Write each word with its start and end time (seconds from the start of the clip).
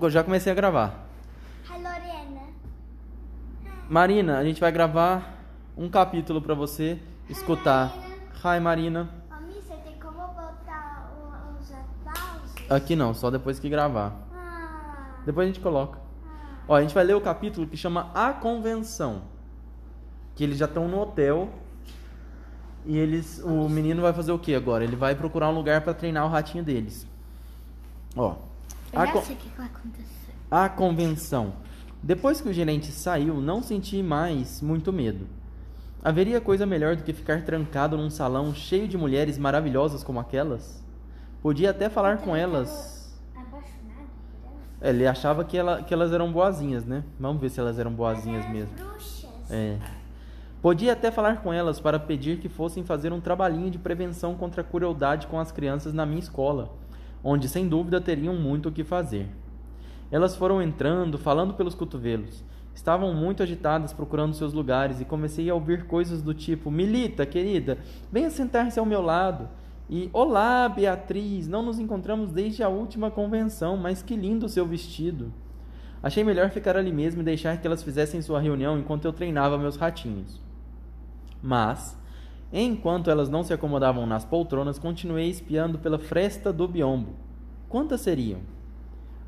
Eu 0.00 0.10
já 0.10 0.24
comecei 0.24 0.50
a 0.50 0.54
gravar. 0.54 1.06
Hi, 1.68 1.76
Lorena. 1.76 2.40
Marina, 3.88 4.38
a 4.38 4.44
gente 4.44 4.60
vai 4.60 4.72
gravar 4.72 5.38
um 5.76 5.88
capítulo 5.88 6.40
pra 6.40 6.54
você 6.54 6.98
escutar. 7.28 7.92
Hi, 8.42 8.58
Marina. 8.58 9.10
Mami, 9.30 9.52
você 9.54 9.74
tem 9.74 9.94
como 10.00 10.16
botar 10.28 11.12
os 11.60 11.70
aplausos? 11.70 12.70
Aqui 12.70 12.96
não, 12.96 13.12
só 13.14 13.30
depois 13.30 13.60
que 13.60 13.68
gravar. 13.68 14.14
Ah, 14.34 15.18
Depois 15.26 15.44
a 15.44 15.52
gente 15.52 15.60
coloca. 15.60 15.98
Ó, 16.66 16.74
a 16.74 16.80
gente 16.80 16.94
vai 16.94 17.04
ler 17.04 17.14
o 17.14 17.20
capítulo 17.20 17.66
que 17.66 17.76
chama 17.76 18.10
A 18.14 18.32
Convenção. 18.32 19.22
Que 20.34 20.42
eles 20.42 20.58
já 20.58 20.64
estão 20.64 20.88
no 20.88 20.98
hotel. 21.00 21.50
E 22.86 22.96
eles. 22.98 23.40
O 23.44 23.68
menino 23.68 24.02
vai 24.02 24.12
fazer 24.12 24.32
o 24.32 24.38
que 24.38 24.54
agora? 24.54 24.82
Ele 24.82 24.96
vai 24.96 25.14
procurar 25.14 25.48
um 25.50 25.54
lugar 25.54 25.82
pra 25.82 25.92
treinar 25.94 26.24
o 26.24 26.28
ratinho 26.28 26.64
deles. 26.64 27.06
Ó. 28.16 28.36
A, 28.92 29.06
con- 29.12 29.20
a 30.50 30.68
convenção. 30.68 31.54
Depois 32.02 32.40
que 32.40 32.48
o 32.48 32.52
gerente 32.52 32.90
saiu, 32.92 33.40
não 33.40 33.62
senti 33.62 34.02
mais 34.02 34.60
muito 34.60 34.92
medo. 34.92 35.26
Haveria 36.04 36.40
coisa 36.40 36.66
melhor 36.66 36.96
do 36.96 37.04
que 37.04 37.12
ficar 37.12 37.42
trancado 37.44 37.96
num 37.96 38.10
salão 38.10 38.52
cheio 38.54 38.88
de 38.88 38.98
mulheres 38.98 39.38
maravilhosas 39.38 40.02
como 40.02 40.18
aquelas? 40.18 40.82
Podia 41.40 41.70
até 41.70 41.88
falar 41.88 42.18
com 42.18 42.34
elas. 42.34 43.16
É, 44.80 44.90
Ele 44.90 45.06
achava 45.06 45.44
que, 45.44 45.56
ela- 45.56 45.82
que 45.82 45.94
elas 45.94 46.12
eram 46.12 46.32
boazinhas, 46.32 46.84
né? 46.84 47.04
Vamos 47.20 47.40
ver 47.40 47.48
se 47.50 47.60
elas 47.60 47.78
eram 47.78 47.92
boazinhas 47.92 48.48
mesmo. 48.50 48.74
É. 49.48 49.78
Podia 50.60 50.92
até 50.92 51.10
falar 51.10 51.36
com 51.42 51.52
elas 51.52 51.80
para 51.80 51.98
pedir 51.98 52.38
que 52.38 52.48
fossem 52.48 52.84
fazer 52.84 53.12
um 53.12 53.20
trabalhinho 53.20 53.70
de 53.70 53.78
prevenção 53.78 54.34
contra 54.34 54.60
a 54.60 54.64
crueldade 54.64 55.26
com 55.28 55.38
as 55.38 55.50
crianças 55.52 55.92
na 55.92 56.04
minha 56.06 56.20
escola, 56.20 56.70
onde 57.22 57.48
sem 57.48 57.68
dúvida 57.68 58.00
teriam 58.00 58.34
muito 58.34 58.68
o 58.68 58.72
que 58.72 58.84
fazer. 58.84 59.28
Elas 60.10 60.36
foram 60.36 60.60
entrando, 60.60 61.18
falando 61.18 61.54
pelos 61.54 61.74
cotovelos. 61.74 62.44
Estavam 62.74 63.14
muito 63.14 63.42
agitadas 63.42 63.92
procurando 63.92 64.34
seus 64.34 64.52
lugares 64.52 65.00
e 65.00 65.04
comecei 65.04 65.48
a 65.48 65.54
ouvir 65.54 65.84
coisas 65.84 66.22
do 66.22 66.34
tipo: 66.34 66.70
Milita, 66.70 67.24
querida, 67.26 67.78
venha 68.10 68.30
sentar-se 68.30 68.78
ao 68.78 68.86
meu 68.86 69.02
lado. 69.02 69.48
E 69.90 70.08
Olá, 70.12 70.68
Beatriz, 70.68 71.46
não 71.46 71.62
nos 71.62 71.78
encontramos 71.78 72.30
desde 72.30 72.62
a 72.62 72.68
última 72.68 73.10
convenção, 73.10 73.76
mas 73.76 74.02
que 74.02 74.16
lindo 74.16 74.46
o 74.46 74.48
seu 74.48 74.66
vestido. 74.66 75.32
Achei 76.02 76.24
melhor 76.24 76.50
ficar 76.50 76.76
ali 76.76 76.92
mesmo 76.92 77.20
e 77.20 77.24
deixar 77.24 77.56
que 77.58 77.66
elas 77.66 77.82
fizessem 77.82 78.22
sua 78.22 78.40
reunião 78.40 78.78
enquanto 78.78 79.04
eu 79.04 79.12
treinava 79.12 79.58
meus 79.58 79.76
ratinhos. 79.76 80.40
Mas, 81.42 81.98
enquanto 82.60 83.10
elas 83.10 83.28
não 83.28 83.42
se 83.42 83.52
acomodavam 83.52 84.06
nas 84.06 84.24
poltronas, 84.24 84.78
continuei 84.78 85.30
espiando 85.30 85.78
pela 85.78 85.98
fresta 85.98 86.52
do 86.52 86.68
biombo. 86.68 87.14
Quantas 87.68 88.02
seriam? 88.02 88.40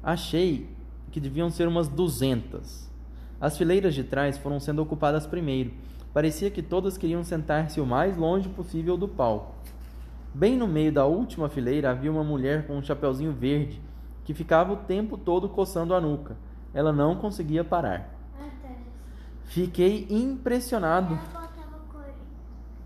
Achei 0.02 0.68
que 1.10 1.20
deviam 1.20 1.48
ser 1.48 1.66
umas 1.66 1.88
duzentas. 1.88 2.90
As 3.40 3.56
fileiras 3.56 3.94
de 3.94 4.04
trás 4.04 4.36
foram 4.36 4.60
sendo 4.60 4.82
ocupadas 4.82 5.26
primeiro. 5.26 5.72
Parecia 6.12 6.50
que 6.50 6.62
todas 6.62 6.98
queriam 6.98 7.24
sentar-se 7.24 7.80
o 7.80 7.86
mais 7.86 8.16
longe 8.16 8.48
possível 8.48 8.96
do 8.96 9.08
palco. 9.08 9.54
Bem 10.34 10.56
no 10.56 10.66
meio 10.66 10.92
da 10.92 11.06
última 11.06 11.48
fileira 11.48 11.90
havia 11.90 12.10
uma 12.10 12.24
mulher 12.24 12.66
com 12.66 12.76
um 12.76 12.82
chapeuzinho 12.82 13.32
verde 13.32 13.80
que 14.24 14.34
ficava 14.34 14.72
o 14.72 14.76
tempo 14.76 15.16
todo 15.16 15.48
coçando 15.48 15.94
a 15.94 16.00
nuca. 16.00 16.36
Ela 16.72 16.92
não 16.92 17.16
conseguia 17.16 17.62
parar. 17.62 18.10
Fiquei 19.44 20.06
impressionado. 20.10 21.18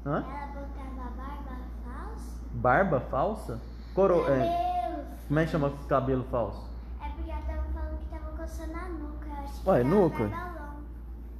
Ela 0.09 0.20
botava 0.20 0.25
cor. 0.25 0.25
Hã? 0.25 0.25
Ela 0.28 0.47
botava 0.47 1.11
barba 1.17 1.56
falsa. 1.84 2.41
Barba 2.53 3.01
falsa? 3.01 3.61
Coro... 3.95 4.25
É... 4.28 4.39
Deus. 4.39 5.06
Como 5.28 5.41
é 5.41 5.45
que 5.45 5.51
chama 5.51 5.73
cabelo 5.89 6.25
falso? 6.31 6.64
É 7.03 7.09
porque 7.11 7.31
ela 7.31 7.41
tava 7.42 7.62
falando 7.73 7.98
que 7.98 8.06
tava 8.06 8.36
coçando 8.36 8.77
a 8.77 8.89
nuca. 8.89 9.27
Eu 9.29 9.34
acho 9.45 9.61
que 9.62 9.69
Ué, 9.69 9.84
nuca? 9.84 10.31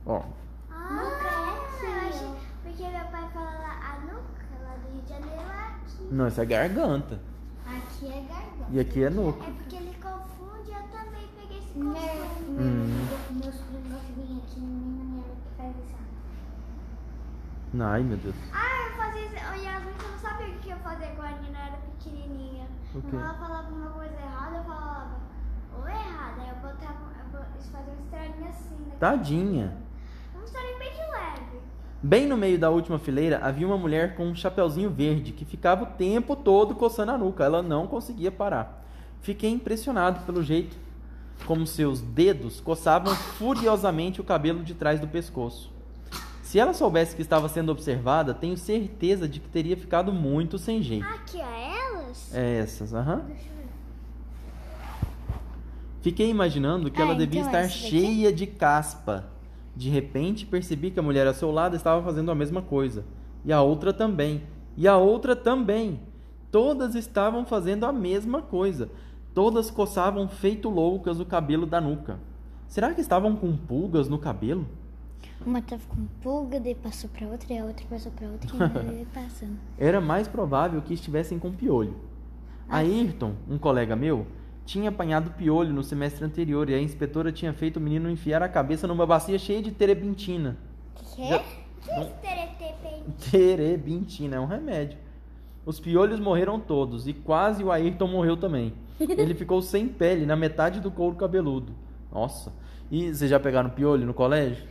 Ó, 0.07 0.23
Ah, 0.71 0.93
nuca 0.93 1.29
é 1.29 1.57
essa? 1.57 1.87
Eu 1.87 2.09
acho... 2.09 2.37
Porque 2.63 2.83
meu 2.89 3.05
pai 3.07 3.29
fala 3.33 3.51
lá, 3.51 3.81
a 3.93 4.01
nuca 4.01 4.45
lá 4.63 4.75
do 4.77 4.93
Rio 4.93 5.03
de 5.03 5.09
Janeiro 5.09 5.41
é 5.41 5.67
aqui. 5.69 6.09
não, 6.11 6.29
isso 6.29 6.41
é 6.41 6.45
garganta. 6.47 7.19
Aqui 7.67 8.07
é 8.07 8.21
garganta. 8.29 8.67
E 8.71 8.81
aqui 8.81 9.05
é 9.05 9.11
nuca. 9.11 9.45
É 9.45 9.51
porque 9.53 9.77
ele 9.77 9.97
confunde, 10.03 10.71
eu 10.71 10.83
também 10.99 11.29
peguei 11.41 11.59
esse 11.59 11.73
confundo. 11.73 12.61
Hum. 12.61 13.07
Meus 13.31 13.57
primos 13.57 14.03
vir 14.17 14.43
aqui 14.43 14.61
na 14.61 15.05
minha 15.05 15.23
que 15.25 15.57
faz 15.57 15.77
isso. 15.77 15.97
Ai, 17.81 18.03
meu 18.03 18.17
Deus. 18.17 18.35
Ah, 18.53 18.89
eu 18.89 18.97
fazia 18.97 19.23
isso. 19.27 19.35
Ô, 19.35 19.55
Yasmin, 19.55 19.93
você 19.93 20.09
não 20.09 20.19
sabia 20.19 20.47
o 20.55 20.59
que 20.59 20.71
eu 20.71 20.77
fazia 20.79 21.09
quando 21.09 21.27
a 21.35 21.39
Nina 21.39 21.59
era 21.59 21.77
pequenininha. 21.77 22.67
Quando 22.93 23.15
ela 23.21 23.35
falava 23.35 23.69
uma 23.75 23.91
coisa 23.91 24.15
errada, 24.15 24.57
eu 24.57 24.65
falava, 24.65 25.11
ou 25.79 25.89
errada. 25.89 26.43
Aí 26.43 26.49
eu 26.49 26.57
botava, 26.57 26.99
eu 27.21 27.31
bo- 27.39 27.47
eles 27.55 27.69
faziam 27.69 27.97
um 27.97 28.01
estranho 28.05 28.49
assim. 28.49 28.75
né? 28.87 28.97
Tadinha. 28.99 29.77
Um 30.39 30.45
estranho 30.45 30.79
bem 30.79 30.91
de 30.91 30.99
leve. 30.99 31.59
Bem 32.03 32.27
no 32.27 32.37
meio 32.37 32.59
da 32.59 32.71
última 32.71 32.99
fileira 32.99 33.41
havia 33.43 33.67
uma 33.67 33.77
mulher 33.77 34.15
com 34.17 34.25
um 34.27 34.35
chapeuzinho 34.35 34.89
verde 34.91 35.33
que 35.33 35.45
ficava 35.45 35.83
o 35.83 35.87
tempo 35.87 36.35
todo 36.37 36.75
coçando 36.75 37.13
a 37.13 37.19
nuca. 37.19 37.45
Ela 37.45 37.61
não 37.63 37.87
conseguia 37.87 38.31
parar. 38.33 38.85
Fiquei 39.21 39.51
impressionado 39.51 40.21
pelo 40.21 40.43
jeito 40.43 40.77
como 41.45 41.67
seus 41.67 42.01
dedos 42.01 42.61
coçavam 42.61 43.15
furiosamente 43.15 44.21
o 44.21 44.25
cabelo 44.25 44.63
de 44.65 44.75
trás 44.75 45.01
do 45.01 45.07
pescoço. 45.09 45.73
Se 46.49 46.59
ela 46.59 46.73
soubesse 46.73 47.15
que 47.15 47.21
estava 47.21 47.47
sendo 47.47 47.71
observada, 47.71 48.33
tenho 48.33 48.57
certeza 48.57 49.29
de 49.29 49.39
que 49.39 49.51
teria 49.51 49.77
ficado 49.77 50.15
muito 50.15 50.57
sem 50.57 50.83
jeito. 50.83 51.05
Ah, 51.05 51.17
aqui, 51.17 51.37
ó, 51.37 51.95
elas? 51.95 52.35
É 52.35 52.57
essas, 52.61 52.95
aham. 52.95 53.19
Ver. 53.19 53.37
Fiquei 56.01 56.31
imaginando 56.31 56.91
que 56.91 57.03
Ah, 57.03 57.05
ela 57.05 57.15
devia 57.15 57.43
então 57.43 57.53
estar 57.53 57.69
cheia 57.69 58.33
de 58.33 58.47
caspa. 58.47 59.27
De 59.77 59.91
repente, 59.91 60.47
percebi 60.47 60.91
que 60.91 60.99
a 60.99 61.03
mulher 61.03 61.27
ao 61.27 61.35
seu 61.35 61.51
lado 61.51 61.77
estava 61.77 62.03
fazendo 62.03 62.31
a 62.31 62.35
mesma 62.35 62.63
coisa. 62.63 63.05
E 63.45 63.53
a 63.53 63.61
outra 63.61 63.93
também. 63.93 64.43
E 64.75 64.89
a 64.89 64.97
outra 64.97 65.37
também. 65.37 66.01
Todas 66.51 66.95
estavam 66.95 67.45
fazendo 67.45 67.85
a 67.85 67.93
mesma 67.93 68.41
coisa. 68.41 68.89
Todas 69.35 69.71
coçavam 69.71 70.27
feito 70.27 70.71
loucas 70.71 71.21
o 71.21 71.27
cabelo 71.27 71.67
da 71.67 71.79
nuca. 71.79 72.19
Será 72.67 72.95
que 72.95 73.03
estavam 73.03 73.37
com 73.37 73.55
pulgas 73.55 74.09
no 74.09 74.19
cabelo? 74.19 74.67
Uma 75.47 75.63
tava 75.63 75.83
com 75.89 76.05
pulga, 76.21 76.59
daí 76.61 76.75
passou 76.75 77.09
pra 77.11 77.27
outra, 77.27 77.53
e 77.53 77.59
a 77.59 77.65
outra 77.65 77.87
passou 77.89 78.11
pra 78.13 78.29
outra, 78.29 78.51
e 78.93 79.05
passando. 79.15 79.57
Era 79.79 80.01
mais 80.01 80.27
provável 80.29 80.83
que 80.83 80.93
estivessem 80.95 81.39
com 81.39 81.53
piolho. 81.53 81.95
Ayrton, 82.69 83.33
um 83.49 83.57
colega 83.57 83.95
meu, 83.97 84.27
tinha 84.67 84.91
apanhado 84.91 85.31
piolho 85.31 85.73
no 85.73 85.83
semestre 85.83 86.25
anterior 86.25 86.69
e 86.69 86.75
a 86.75 86.81
inspetora 86.81 87.33
tinha 87.33 87.53
feito 87.53 87.79
o 87.79 87.81
menino 87.81 88.11
enfiar 88.11 88.43
a 88.43 88.49
cabeça 88.49 88.87
numa 88.87 89.07
bacia 89.07 89.39
cheia 89.39 89.63
de 89.63 89.71
terebintina. 89.71 90.57
Quê? 91.15 91.29
Já- 91.29 91.39
Que 91.81 91.91
é? 91.91 93.03
Terebintina 93.31 94.37
é 94.37 94.41
um 94.41 94.45
remédio. 94.47 94.99
Os 95.65 95.81
piolhos 95.81 96.21
morreram 96.21 96.59
todos 96.61 97.07
e 97.09 97.13
quase 97.13 97.63
o 97.65 97.71
Ayrton 97.71 98.09
morreu 98.09 98.37
também. 98.37 98.73
Ele 99.01 99.35
ficou 99.35 99.63
sem 99.63 99.87
pele 99.89 100.27
na 100.27 100.37
metade 100.37 100.81
do 100.81 100.91
couro 100.91 101.17
cabeludo. 101.17 101.73
Nossa. 102.13 102.53
E 102.91 103.13
vocês 103.15 103.31
já 103.31 103.39
pegaram 103.39 103.71
piolho 103.71 104.07
no 104.07 104.15
colégio? 104.15 104.65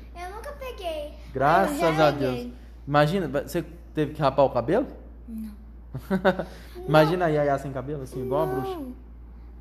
Graças 1.38 2.00
a 2.00 2.12
Deus. 2.12 2.48
Imagina, 2.88 3.28
você 3.28 3.64
teve 3.94 4.14
que 4.14 4.22
rapar 4.22 4.46
o 4.46 4.50
cabelo? 4.50 4.88
Não. 5.28 5.52
Imagina 6.88 7.26
a 7.26 7.28
Yaya 7.28 7.58
sem 7.60 7.72
cabelo, 7.72 8.04
assim, 8.04 8.24
igual 8.26 8.44
a 8.44 8.46
bruxa. 8.48 8.76
Não. 8.76 9.08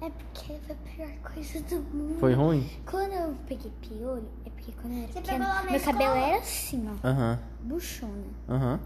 É 0.01 0.11
porque 0.11 0.55
foi 0.67 0.75
a 0.75 1.07
pior 1.09 1.33
coisa 1.33 1.61
do 1.63 1.77
mundo. 1.97 2.19
Foi 2.21 2.33
ruim? 2.35 2.69
Quando 2.91 3.13
eu 3.13 3.35
peguei 3.47 3.73
piolho, 3.81 4.29
é 4.45 4.51
porque 4.51 4.73
quando 4.73 4.93
eu 4.95 4.99
era 5.05 5.13
Você 5.13 5.21
pequena, 5.21 5.63
meu 5.65 5.75
escola? 5.77 5.93
cabelo 5.99 6.15
era 6.17 6.39
assim, 6.39 6.89
ó, 6.89 7.09
Aham, 7.09 7.39
buchona. 7.63 8.25
aham. 8.49 8.81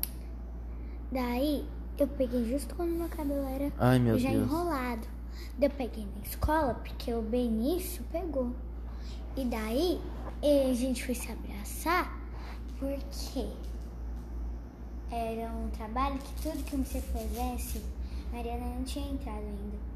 Daí, 1.12 1.66
eu 1.98 2.06
peguei 2.08 2.44
justo 2.50 2.74
quando 2.76 2.90
meu 2.90 3.08
cabelo 3.08 3.44
era 3.46 3.72
Ai, 3.78 3.98
meu 3.98 4.18
já 4.18 4.30
Deus. 4.30 4.42
enrolado. 4.44 5.06
Daí 5.58 5.68
eu 5.68 5.70
peguei 5.70 6.06
na 6.16 6.22
escola, 6.22 6.74
porque 6.74 7.12
o 7.12 7.22
Benício 7.22 8.04
pegou. 8.12 8.52
E 9.36 9.44
daí, 9.44 10.00
eh, 10.42 10.70
a 10.70 10.74
gente 10.74 11.04
foi 11.04 11.14
se 11.16 11.30
abraçar, 11.30 12.19
porque 12.80 13.46
era 15.12 15.52
um 15.52 15.68
trabalho 15.70 16.18
que 16.18 16.42
tudo 16.42 16.64
que 16.64 16.76
você 16.76 17.00
fizesse, 17.00 17.84
a 18.32 18.36
Mariana 18.36 18.64
não 18.64 18.84
tinha 18.84 19.12
entrado 19.12 19.38
ainda. 19.38 19.90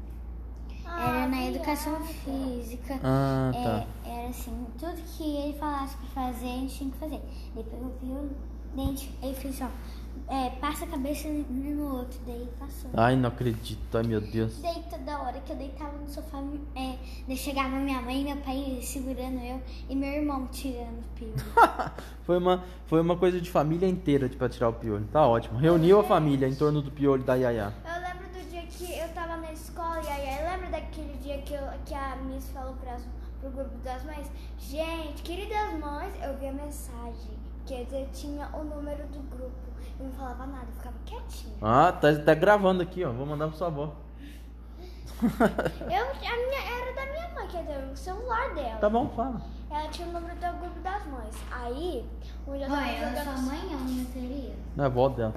Era 0.87 1.27
na 1.27 1.45
educação 1.47 1.99
física. 2.05 2.99
Ah, 3.03 3.51
tá. 3.51 3.87
É, 4.05 4.19
era 4.19 4.29
assim, 4.29 4.67
tudo 4.77 5.01
que 5.17 5.23
ele 5.23 5.57
falasse 5.57 5.97
pra 5.97 6.07
fazer, 6.29 6.45
a 6.45 6.57
gente 6.57 6.77
tinha 6.77 6.91
que 6.91 6.97
fazer. 6.99 7.21
Ele 7.55 7.63
pegou 7.63 7.87
o 7.87 8.05
violão, 8.05 8.29
dente, 8.75 9.11
aí 9.21 9.33
fez 9.33 9.61
ó, 9.61 9.69
é, 10.27 10.49
passa 10.61 10.85
a 10.85 10.87
cabeça 10.87 11.27
no 11.27 11.97
outro, 11.97 12.19
daí 12.25 12.47
passou. 12.59 12.89
Ai, 12.93 13.15
não 13.15 13.29
acredito. 13.29 13.95
Ai, 13.95 14.03
meu 14.03 14.19
Deus. 14.19 14.59
Daí 14.61 14.83
toda 14.89 15.21
hora 15.21 15.39
que 15.39 15.51
eu 15.51 15.55
deitava 15.55 15.97
no 15.97 16.09
sofá, 16.09 16.41
é, 16.75 16.95
daí 17.27 17.37
chegava 17.37 17.75
minha 17.77 18.01
mãe 18.01 18.21
e 18.21 18.23
meu 18.23 18.37
pai 18.37 18.79
segurando 18.81 19.39
eu 19.39 19.61
e 19.87 19.95
meu 19.95 20.09
irmão 20.09 20.47
tirando 20.47 20.99
o 20.99 21.15
pio. 21.15 21.33
Foi 22.25 22.39
uma, 22.39 22.63
foi 22.87 23.01
uma 23.01 23.15
coisa 23.15 23.39
de 23.39 23.51
família 23.51 23.87
inteira 23.87 24.27
de 24.27 24.35
pra 24.35 24.49
tirar 24.49 24.69
o 24.69 24.73
piolho. 24.73 25.05
Tá 25.11 25.27
ótimo. 25.27 25.59
Reuniu 25.59 25.99
a 25.99 26.03
família 26.03 26.47
em 26.47 26.55
torno 26.55 26.81
do 26.81 26.89
piolho 26.89 27.23
da 27.23 27.35
Yaya. 27.35 27.71
Eu 27.85 28.01
lembro 28.01 28.27
do 28.29 28.49
dia 28.49 28.63
que 28.63 28.97
eu 28.97 29.07
tava 29.09 29.37
na 29.37 29.53
escola 29.53 29.99
aí 29.99 30.25
lembra 30.55 30.69
daquele 30.69 31.17
dia 31.17 31.37
que, 31.39 31.53
eu, 31.53 31.61
que 31.85 31.93
a 31.93 32.15
Miss 32.15 32.49
falou 32.49 32.73
para 32.75 32.97
pro 33.41 33.49
grupo 33.51 33.77
das 33.83 34.03
mães? 34.05 34.27
Gente, 34.57 35.21
queridas 35.21 35.79
mães, 35.79 36.13
eu 36.23 36.37
vi 36.37 36.47
a 36.47 36.53
mensagem. 36.53 37.37
Quer 37.65 37.83
dizer, 37.85 38.09
tinha 38.13 38.47
o 38.53 38.63
número 38.63 39.03
do 39.07 39.19
grupo. 39.35 39.51
Eu 39.99 40.05
não 40.07 40.13
falava 40.13 40.45
nada, 40.45 40.65
eu 40.67 40.73
ficava 40.73 40.95
quietinha. 41.05 41.55
Ah, 41.61 41.91
tá, 41.91 42.13
tá 42.23 42.33
gravando 42.33 42.83
aqui, 42.83 43.03
ó. 43.03 43.11
Vou 43.11 43.25
mandar 43.25 43.47
pra 43.47 43.57
sua 43.57 43.67
avó. 43.67 43.93
Eu, 45.21 46.05
a 46.05 46.37
minha, 46.37 46.81
era 46.81 46.93
da 46.93 47.05
minha 47.13 47.29
mãe, 47.33 47.47
quer 47.47 47.61
dizer, 47.63 47.89
o 47.91 47.95
celular 47.95 48.53
dela. 48.53 48.77
Tá 48.77 48.89
bom, 48.89 49.07
fala. 49.15 49.41
Ela 49.71 49.87
tinha 49.87 50.07
o 50.09 50.11
número 50.11 50.35
do 50.35 50.59
grupo 50.59 50.79
das 50.81 51.05
mães. 51.07 51.35
Aí, 51.51 52.05
onde 52.45 52.61
eu 52.63 52.67
tava 52.67 52.81
é 52.87 52.97
jogando. 53.09 53.23
sua 53.23 53.37
mãe 53.43 53.59
ou 53.71 53.79
não 53.79 54.05
seria? 54.07 54.55
Não 54.75 54.83
é 54.83 54.87
avó 54.87 55.09
dela. 55.09 55.33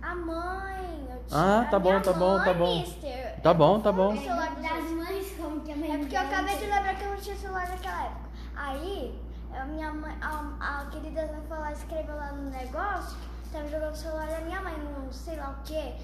A 0.00 0.14
mãe. 0.14 1.08
Eu 1.10 1.22
tinha, 1.26 1.40
Ah, 1.40 1.60
a 1.62 1.64
tá 1.64 1.78
bom, 1.80 2.00
tá 2.00 2.12
bom, 2.12 2.38
tá 2.44 2.54
bom. 2.54 2.78
mister. 2.80 3.40
Tá 3.42 3.52
bom, 3.54 3.80
tá 3.80 3.92
bom. 3.92 4.14
O 4.14 4.16
celular 4.18 4.54
das 4.54 4.62
das 4.62 4.90
mães, 4.92 5.34
como 5.36 5.60
que 5.62 5.72
a 5.72 5.76
mãe 5.76 5.92
É 5.94 5.98
porque 5.98 6.16
eu 6.16 6.20
acabei 6.20 6.56
de 6.56 6.66
lembrar 6.66 6.94
que 6.94 7.04
eu 7.04 7.10
não 7.10 7.16
tinha 7.16 7.36
celular 7.36 7.68
naquela 7.68 8.04
época. 8.04 8.28
Aí, 8.54 9.18
a 9.58 9.64
minha 9.64 9.92
mãe, 9.92 10.16
a, 10.20 10.80
a 10.80 10.86
querida 10.86 11.28
foi 11.48 11.58
lá 11.58 11.70
e 11.70 11.74
escreveu 11.74 12.16
lá 12.16 12.32
no 12.32 12.50
negócio 12.50 13.16
tava 13.52 13.68
jogando 13.68 13.92
o 13.92 13.96
celular 13.96 14.26
da 14.26 14.40
minha 14.40 14.60
mãe, 14.60 14.74
não 14.78 15.10
sei 15.12 15.36
lá 15.36 15.50
o 15.50 15.62
que. 15.64 15.94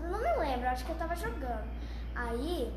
Não 0.00 0.18
me 0.18 0.38
lembro, 0.38 0.68
acho 0.68 0.84
que 0.84 0.90
eu 0.90 0.96
tava 0.96 1.14
jogando. 1.14 1.68
Aí, 2.14 2.72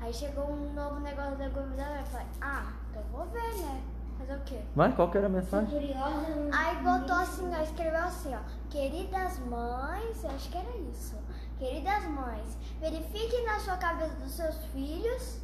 aí 0.00 0.12
chegou 0.12 0.50
um 0.50 0.72
novo 0.74 1.00
negócio 1.00 1.36
da 1.36 1.48
da 1.48 1.98
Eu 2.00 2.06
falei, 2.06 2.26
ah, 2.40 2.72
então 2.90 3.02
eu 3.02 3.08
vou 3.16 3.26
ver, 3.26 3.54
né? 3.62 3.82
Fazer 4.18 4.34
o 4.34 4.40
quê? 4.40 4.60
Vai, 4.74 4.92
qual 4.94 5.10
que 5.10 5.18
era 5.18 5.26
a 5.26 5.30
mensagem? 5.30 5.68
curiosa. 5.68 6.50
Aí 6.52 6.76
botou 6.82 7.16
assim, 7.16 7.50
ó, 7.54 7.62
escreveu 7.62 8.00
assim, 8.00 8.34
ó. 8.34 8.40
Queridas 8.70 9.38
mães, 9.40 10.24
acho 10.24 10.50
que 10.50 10.58
era 10.58 10.76
isso. 10.90 11.16
Queridas 11.58 12.04
mães, 12.04 12.56
verifiquem 12.80 13.44
na 13.44 13.58
sua 13.60 13.76
cabeça 13.76 14.14
dos 14.16 14.32
seus 14.32 14.56
filhos 14.66 15.40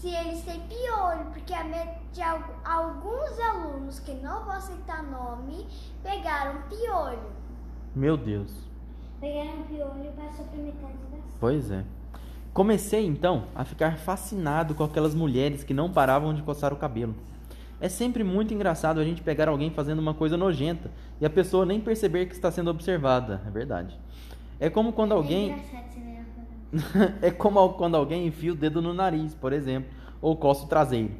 se 0.00 0.08
eles 0.08 0.42
têm 0.44 0.58
piolho, 0.60 1.26
porque 1.26 1.52
de 2.12 2.22
al- 2.22 2.54
alguns 2.64 3.38
alunos 3.38 4.00
que 4.00 4.12
não 4.14 4.44
vou 4.44 4.58
citar 4.60 5.02
nome 5.02 5.66
pegaram 6.02 6.62
piolho. 6.70 7.30
Meu 7.94 8.16
Deus. 8.16 8.50
Pegaram 9.20 9.62
piolho 9.64 10.06
e 10.06 10.12
passou 10.20 10.46
pra 10.46 10.56
metade 10.58 10.94
da 11.10 11.18
sala. 11.18 11.22
Pois 11.38 11.70
é. 11.70 11.84
Comecei 12.54 13.06
então 13.06 13.44
a 13.54 13.62
ficar 13.62 13.98
fascinado 13.98 14.74
com 14.74 14.82
aquelas 14.84 15.14
mulheres 15.14 15.62
que 15.62 15.74
não 15.74 15.92
paravam 15.92 16.32
de 16.32 16.42
coçar 16.42 16.72
o 16.72 16.76
cabelo. 16.76 17.14
É 17.78 17.88
sempre 17.88 18.24
muito 18.24 18.54
engraçado 18.54 19.00
a 19.00 19.04
gente 19.04 19.22
pegar 19.22 19.48
alguém 19.48 19.70
fazendo 19.70 19.98
uma 19.98 20.14
coisa 20.14 20.36
nojenta 20.36 20.90
e 21.20 21.26
a 21.26 21.30
pessoa 21.30 21.66
nem 21.66 21.78
perceber 21.78 22.24
que 22.26 22.34
está 22.34 22.50
sendo 22.50 22.70
observada. 22.70 23.42
É 23.46 23.50
verdade. 23.50 23.98
É 24.58 24.70
como 24.70 24.92
quando 24.94 25.12
É 25.12 25.16
alguém 25.16 25.50
engraçado 25.50 25.90
é 27.20 27.30
como 27.30 27.68
quando 27.70 27.96
alguém 27.96 28.26
enfia 28.26 28.52
o 28.52 28.56
dedo 28.56 28.80
no 28.80 28.94
nariz, 28.94 29.34
por 29.34 29.52
exemplo, 29.52 29.90
ou 30.20 30.36
coça 30.36 30.64
o 30.64 30.68
traseiro. 30.68 31.10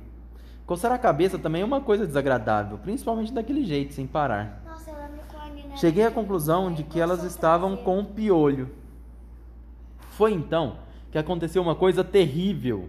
Coçar 0.67 0.93
a 0.93 0.99
cabeça 0.99 1.39
também 1.39 1.63
é 1.63 1.65
uma 1.65 1.81
coisa 1.81 2.07
desagradável, 2.07 2.79
principalmente 2.79 3.33
daquele 3.33 3.65
jeito, 3.65 3.93
sem 3.93 4.07
parar. 4.07 4.63
Nossa, 4.65 4.93
coordena. 5.33 5.77
Cheguei 5.77 6.05
à 6.05 6.11
conclusão 6.11 6.73
de 6.73 6.85
que 6.85 7.01
elas 7.01 7.25
estavam 7.25 7.77
com 7.77 8.05
piolho. 8.05 8.71
Foi 10.11 10.33
então 10.33 10.77
que 11.11 11.19
aconteceu 11.19 11.61
uma 11.61 11.75
coisa 11.75 12.05
terrível. 12.05 12.89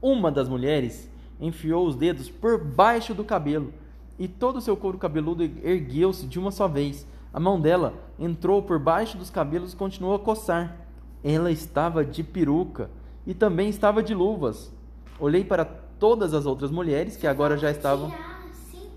Uma 0.00 0.30
das 0.32 0.48
mulheres 0.48 1.10
enfiou 1.40 1.86
os 1.86 1.94
dedos 1.94 2.30
por 2.30 2.62
baixo 2.62 3.12
do 3.12 3.22
cabelo 3.22 3.72
e 4.18 4.26
todo 4.26 4.56
o 4.56 4.60
seu 4.60 4.76
couro 4.76 4.98
cabeludo 4.98 5.42
ergueu-se 5.42 6.26
de 6.26 6.38
uma 6.38 6.50
só 6.50 6.66
vez. 6.66 7.06
A 7.34 7.40
mão 7.40 7.60
dela 7.60 7.94
entrou 8.18 8.62
por 8.62 8.78
baixo 8.78 9.18
dos 9.18 9.30
cabelos 9.30 9.72
e 9.72 9.76
continuou 9.76 10.14
a 10.14 10.18
coçar. 10.18 10.81
Ela 11.24 11.50
estava 11.50 12.04
de 12.04 12.22
peruca 12.22 12.90
e 13.26 13.34
também 13.34 13.68
estava 13.68 14.02
de 14.02 14.14
luvas. 14.14 14.72
Olhei 15.20 15.44
para 15.44 15.64
todas 15.64 16.34
as 16.34 16.46
outras 16.46 16.70
mulheres 16.70 17.16
que 17.16 17.26
agora 17.26 17.56
já 17.56 17.70
estavam. 17.70 18.10
Tirar 18.10 18.44
assim, 18.50 18.90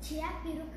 tirar 0.00 0.28
a 0.28 0.32
peruca. 0.42 0.72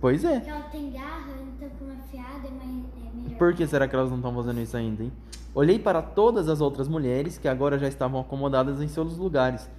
Pois 0.00 0.24
é. 0.24 0.40
Porque 0.40 0.50
ela 0.50 0.62
tem 0.64 0.90
garra, 0.90 1.34
então 1.40 1.68
com 1.78 1.84
uma 1.86 1.96
fiada 2.10 2.46
é, 2.46 2.50
é 2.50 3.16
melhor. 3.16 3.38
Por 3.38 3.54
que 3.54 3.66
será 3.66 3.88
que 3.88 3.94
elas 3.94 4.10
não 4.10 4.18
estão 4.18 4.34
fazendo 4.34 4.60
isso 4.60 4.76
ainda, 4.76 5.04
hein? 5.04 5.12
Olhei 5.54 5.78
para 5.78 6.02
todas 6.02 6.48
as 6.48 6.60
outras 6.60 6.86
mulheres 6.86 7.38
que 7.38 7.48
agora 7.48 7.78
já 7.78 7.88
estavam 7.88 8.20
acomodadas 8.20 8.82
em 8.82 8.88
seus 8.88 9.16
lugares. 9.16 9.70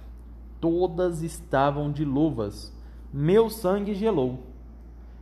Todas 0.60 1.22
estavam 1.22 1.92
de 1.92 2.04
luvas. 2.04 2.72
Meu 3.12 3.48
sangue 3.48 3.94
gelou. 3.94 4.40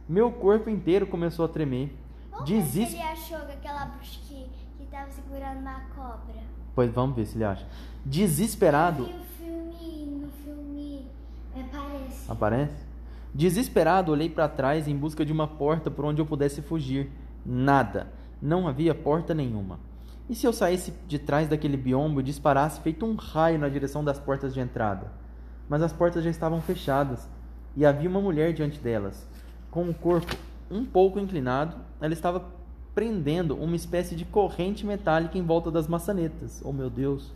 Meu 0.08 0.32
corpo 0.32 0.70
inteiro 0.70 1.06
começou 1.06 1.44
a 1.44 1.48
tremer. 1.48 1.94
Se 2.38 2.44
Desis... 2.44 2.94
ele 2.94 3.02
achou 3.02 3.38
que 3.40 3.52
aquela 3.52 3.84
bruxa 3.84 4.18
que, 4.26 4.46
que 4.86 4.96
tava 4.96 5.10
segurando 5.10 5.60
uma 5.60 5.80
cobra. 5.94 6.42
Pois 6.74 6.92
vamos 6.92 7.16
ver 7.16 7.26
se 7.26 7.36
ele 7.36 7.44
acha. 7.44 7.66
Desesperado. 8.04 9.04
E 9.04 9.10
o 9.10 9.24
filme, 9.38 10.06
no 10.06 10.28
filme, 10.44 11.06
é, 11.54 11.62
parece. 11.64 12.30
Aparece? 12.30 12.86
Desesperado, 13.34 14.12
olhei 14.12 14.30
para 14.30 14.48
trás 14.48 14.88
em 14.88 14.96
busca 14.96 15.24
de 15.24 15.32
uma 15.32 15.46
porta 15.46 15.90
por 15.90 16.04
onde 16.04 16.20
eu 16.20 16.26
pudesse 16.26 16.62
fugir. 16.62 17.10
Nada. 17.44 18.12
Não 18.40 18.66
havia 18.68 18.94
porta 18.94 19.34
nenhuma. 19.34 19.78
E 20.28 20.34
se 20.34 20.46
eu 20.46 20.52
saísse 20.52 20.92
de 21.06 21.18
trás 21.18 21.48
daquele 21.48 21.76
biombo 21.76 22.20
e 22.20 22.22
disparasse 22.24 22.80
feito 22.80 23.06
um 23.06 23.14
raio 23.14 23.58
na 23.58 23.68
direção 23.68 24.04
das 24.04 24.18
portas 24.18 24.52
de 24.52 24.60
entrada? 24.60 25.10
Mas 25.68 25.82
as 25.82 25.92
portas 25.92 26.24
já 26.24 26.30
estavam 26.30 26.60
fechadas 26.60 27.28
e 27.76 27.84
havia 27.84 28.08
uma 28.08 28.20
mulher 28.20 28.52
diante 28.52 28.78
delas. 28.78 29.28
Com 29.70 29.88
o 29.88 29.94
corpo 29.94 30.34
um 30.70 30.84
pouco 30.84 31.18
inclinado, 31.18 31.76
ela 32.00 32.12
estava 32.12 32.55
prendendo 32.96 33.54
uma 33.54 33.76
espécie 33.76 34.16
de 34.16 34.24
corrente 34.24 34.86
metálica 34.86 35.36
em 35.36 35.42
volta 35.42 35.70
das 35.70 35.86
maçanetas. 35.86 36.62
Oh 36.64 36.72
meu 36.72 36.88
Deus! 36.88 37.30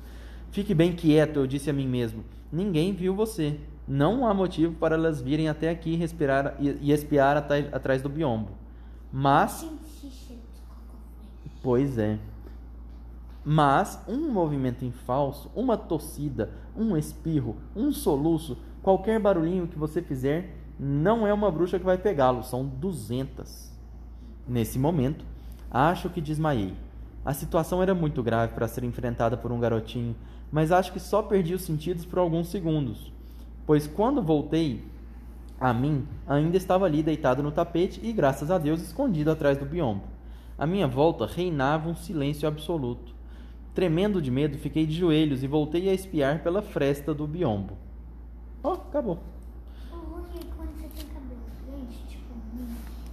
Fique 0.50 0.72
bem 0.72 0.94
quieto, 0.94 1.36
eu 1.36 1.46
disse 1.46 1.68
a 1.68 1.72
mim 1.72 1.86
mesmo. 1.86 2.24
Ninguém 2.50 2.94
viu 2.94 3.14
você. 3.14 3.60
Não 3.86 4.26
há 4.26 4.32
motivo 4.32 4.74
para 4.76 4.94
elas 4.94 5.20
virem 5.20 5.50
até 5.50 5.68
aqui 5.68 5.96
respirar 5.96 6.56
e 6.58 6.90
espiar 6.90 7.36
atrás 7.36 8.00
do 8.00 8.08
biombo. 8.08 8.52
Mas. 9.12 9.68
Pois 11.62 11.98
é. 11.98 12.18
Mas 13.44 14.02
um 14.08 14.32
movimento 14.32 14.82
em 14.82 14.90
falso, 14.90 15.50
uma 15.54 15.76
tossida, 15.76 16.52
um 16.74 16.96
espirro, 16.96 17.56
um 17.76 17.92
soluço, 17.92 18.56
qualquer 18.82 19.20
barulhinho 19.20 19.66
que 19.66 19.78
você 19.78 20.00
fizer, 20.00 20.56
não 20.78 21.26
é 21.26 21.34
uma 21.34 21.50
bruxa 21.50 21.78
que 21.78 21.84
vai 21.84 21.98
pegá-lo, 21.98 22.42
são 22.42 22.64
duzentas. 22.64 23.70
Nesse 24.48 24.78
momento, 24.78 25.24
acho 25.70 26.10
que 26.10 26.20
desmaiei. 26.20 26.74
A 27.24 27.32
situação 27.32 27.82
era 27.82 27.94
muito 27.94 28.22
grave 28.22 28.54
para 28.54 28.66
ser 28.66 28.82
enfrentada 28.84 29.36
por 29.36 29.52
um 29.52 29.60
garotinho, 29.60 30.16
mas 30.50 30.72
acho 30.72 30.92
que 30.92 31.00
só 31.00 31.22
perdi 31.22 31.54
os 31.54 31.62
sentidos 31.62 32.04
por 32.04 32.18
alguns 32.18 32.48
segundos. 32.48 33.12
Pois 33.66 33.86
quando 33.86 34.22
voltei 34.22 34.82
a 35.60 35.74
mim, 35.74 36.08
ainda 36.26 36.56
estava 36.56 36.86
ali 36.86 37.02
deitado 37.02 37.42
no 37.42 37.52
tapete 37.52 38.00
e, 38.02 38.12
graças 38.12 38.50
a 38.50 38.56
Deus, 38.56 38.80
escondido 38.80 39.30
atrás 39.30 39.58
do 39.58 39.66
biombo. 39.66 40.04
À 40.58 40.66
minha 40.66 40.88
volta 40.88 41.26
reinava 41.26 41.88
um 41.88 41.94
silêncio 41.94 42.48
absoluto. 42.48 43.14
Tremendo 43.74 44.20
de 44.20 44.30
medo, 44.30 44.58
fiquei 44.58 44.86
de 44.86 44.94
joelhos 44.94 45.42
e 45.42 45.46
voltei 45.46 45.88
a 45.88 45.94
espiar 45.94 46.42
pela 46.42 46.62
fresta 46.62 47.14
do 47.14 47.26
biombo. 47.26 47.76
Oh, 48.62 48.70
acabou. 48.70 49.18
Quando 49.90 50.72
você 50.74 50.88
tem 50.88 51.06
cabelo 51.06 51.40
tipo 52.08 52.34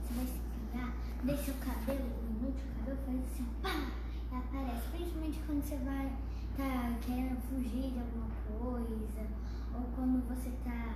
você 0.01 0.13
vai 0.13 0.93
deixa 1.23 1.51
o 1.51 1.53
cabelo, 1.55 2.26
multicador 2.47 2.95
faz 3.05 3.19
assim, 3.23 3.45
pá, 3.61 3.91
e 4.31 4.35
aparece. 4.35 4.87
Principalmente 4.91 5.39
quando 5.45 5.63
você 5.63 5.75
vai, 5.77 6.11
tá 6.55 6.97
querendo 7.05 7.41
fugir 7.41 7.91
de 7.91 7.99
alguma 7.99 8.29
coisa, 8.59 9.27
ou 9.75 9.83
quando 9.95 10.27
você 10.27 10.49
tá 10.63 10.95